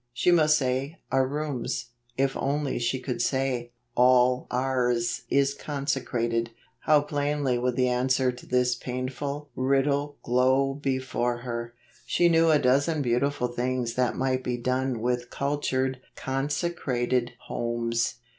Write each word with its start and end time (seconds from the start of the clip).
She 0.13 0.31
must 0.31 0.57
say 0.57 0.97
"our 1.11 1.27
rooms,' 1.27 1.91
if 2.17 2.35
only 2.35 2.79
she 2.79 2.99
could 2.99 3.21
say, 3.21 3.71
"all 3.95 4.47
ours 4.49 5.25
is 5.29 5.53
consecrated," 5.53 6.49
how 6.79 7.01
plainly 7.01 7.59
would 7.59 7.75
the 7.75 7.87
answer 7.87 8.31
to 8.31 8.47
this 8.47 8.73
painful 8.75 9.51
riddle 9.55 10.17
glow 10.23 10.73
before 10.73 11.41
her! 11.41 11.75
She 12.07 12.29
knew 12.29 12.49
a 12.49 12.57
dozen 12.57 13.03
beautiful 13.03 13.47
things 13.49 13.93
that 13.93 14.15
might 14.17 14.43
be 14.43 14.57
done 14.57 15.01
with 15.01 15.29
cultured 15.29 16.01
consecrated 16.15 17.33
homes." 17.45 18.15